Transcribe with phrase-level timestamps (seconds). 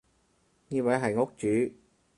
[0.69, 1.75] 呢位係屋主